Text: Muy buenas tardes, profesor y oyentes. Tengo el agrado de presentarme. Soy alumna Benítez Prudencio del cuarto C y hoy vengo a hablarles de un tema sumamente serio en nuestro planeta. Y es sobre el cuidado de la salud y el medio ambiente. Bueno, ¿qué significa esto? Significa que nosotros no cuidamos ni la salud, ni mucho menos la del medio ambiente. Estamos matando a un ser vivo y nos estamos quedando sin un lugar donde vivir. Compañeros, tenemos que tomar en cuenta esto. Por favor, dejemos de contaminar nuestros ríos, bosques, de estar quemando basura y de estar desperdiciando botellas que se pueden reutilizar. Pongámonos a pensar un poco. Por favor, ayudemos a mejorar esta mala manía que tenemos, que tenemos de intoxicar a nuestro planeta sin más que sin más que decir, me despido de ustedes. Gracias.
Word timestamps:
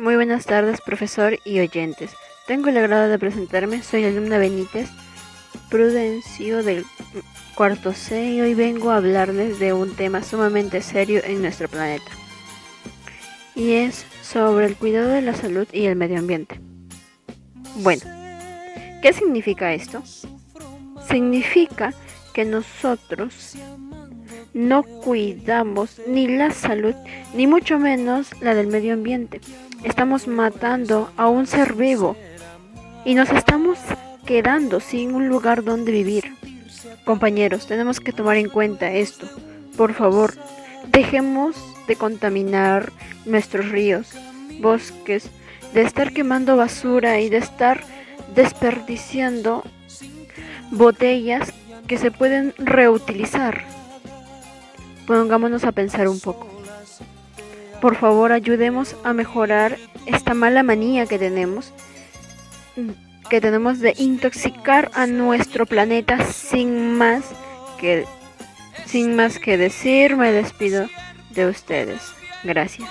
Muy 0.00 0.14
buenas 0.14 0.46
tardes, 0.46 0.80
profesor 0.80 1.38
y 1.44 1.60
oyentes. 1.60 2.12
Tengo 2.46 2.70
el 2.70 2.78
agrado 2.78 3.10
de 3.10 3.18
presentarme. 3.18 3.82
Soy 3.82 4.02
alumna 4.04 4.38
Benítez 4.38 4.88
Prudencio 5.68 6.62
del 6.62 6.86
cuarto 7.54 7.92
C 7.92 8.30
y 8.30 8.40
hoy 8.40 8.54
vengo 8.54 8.92
a 8.92 8.96
hablarles 8.96 9.58
de 9.58 9.74
un 9.74 9.94
tema 9.94 10.22
sumamente 10.22 10.80
serio 10.80 11.20
en 11.22 11.42
nuestro 11.42 11.68
planeta. 11.68 12.10
Y 13.54 13.72
es 13.72 14.06
sobre 14.22 14.64
el 14.64 14.76
cuidado 14.76 15.10
de 15.10 15.20
la 15.20 15.34
salud 15.34 15.68
y 15.70 15.84
el 15.84 15.96
medio 15.96 16.18
ambiente. 16.18 16.58
Bueno, 17.76 18.00
¿qué 19.02 19.12
significa 19.12 19.74
esto? 19.74 20.02
Significa 21.10 21.92
que 22.32 22.46
nosotros 22.46 23.54
no 24.52 24.82
cuidamos 24.82 26.00
ni 26.06 26.28
la 26.28 26.50
salud, 26.50 26.94
ni 27.34 27.46
mucho 27.46 27.78
menos 27.78 28.30
la 28.40 28.54
del 28.54 28.66
medio 28.66 28.94
ambiente. 28.94 29.40
Estamos 29.84 30.26
matando 30.26 31.10
a 31.16 31.28
un 31.28 31.46
ser 31.46 31.74
vivo 31.74 32.16
y 33.04 33.14
nos 33.14 33.30
estamos 33.30 33.78
quedando 34.26 34.80
sin 34.80 35.14
un 35.14 35.28
lugar 35.28 35.64
donde 35.64 35.92
vivir. 35.92 36.34
Compañeros, 37.04 37.66
tenemos 37.66 38.00
que 38.00 38.12
tomar 38.12 38.36
en 38.36 38.48
cuenta 38.48 38.92
esto. 38.92 39.26
Por 39.76 39.94
favor, 39.94 40.34
dejemos 40.88 41.56
de 41.86 41.96
contaminar 41.96 42.92
nuestros 43.24 43.68
ríos, 43.70 44.12
bosques, 44.60 45.30
de 45.74 45.82
estar 45.82 46.12
quemando 46.12 46.56
basura 46.56 47.20
y 47.20 47.28
de 47.28 47.38
estar 47.38 47.82
desperdiciando 48.34 49.64
botellas 50.70 51.52
que 51.86 51.98
se 51.98 52.10
pueden 52.10 52.54
reutilizar. 52.58 53.79
Pongámonos 55.06 55.64
a 55.64 55.72
pensar 55.72 56.08
un 56.08 56.20
poco. 56.20 56.46
Por 57.80 57.96
favor, 57.96 58.32
ayudemos 58.32 58.96
a 59.04 59.12
mejorar 59.12 59.78
esta 60.06 60.34
mala 60.34 60.62
manía 60.62 61.06
que 61.06 61.18
tenemos, 61.18 61.72
que 63.28 63.40
tenemos 63.40 63.80
de 63.80 63.94
intoxicar 63.96 64.90
a 64.94 65.06
nuestro 65.06 65.66
planeta 65.66 66.24
sin 66.24 66.96
más 66.96 67.24
que 67.78 68.04
sin 68.86 69.14
más 69.14 69.38
que 69.38 69.56
decir, 69.56 70.16
me 70.16 70.32
despido 70.32 70.88
de 71.30 71.46
ustedes. 71.46 72.00
Gracias. 72.42 72.88